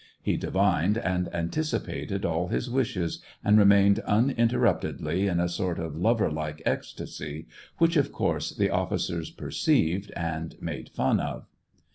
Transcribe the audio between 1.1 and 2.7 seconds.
anticipated all